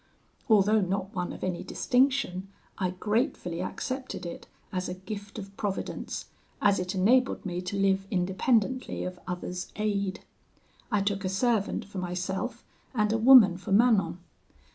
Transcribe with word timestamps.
Although 0.49 0.81
not 0.81 1.13
one 1.13 1.31
of 1.31 1.43
any 1.43 1.61
distinction, 1.63 2.47
I 2.79 2.89
gratefully 2.89 3.61
accepted 3.61 4.25
it 4.25 4.47
as 4.73 4.89
a 4.89 4.95
gift 4.95 5.37
of 5.37 5.55
Providence, 5.57 6.25
as 6.59 6.79
it 6.79 6.95
enabled 6.95 7.45
me 7.45 7.61
to 7.61 7.77
live 7.77 8.07
independently 8.09 9.03
of 9.03 9.19
others' 9.27 9.71
aid. 9.75 10.21
I 10.91 11.01
took 11.03 11.23
a 11.23 11.29
servant 11.29 11.85
for 11.85 11.99
myself, 11.99 12.63
and 12.95 13.13
a 13.13 13.19
woman 13.19 13.57
for 13.59 13.71
Manon. 13.71 14.17